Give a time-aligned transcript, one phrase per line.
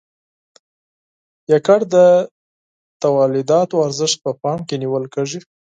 [1.53, 1.95] یوازې د
[3.03, 5.39] تولیداتو ارزښت په پام کې نیول کیږي.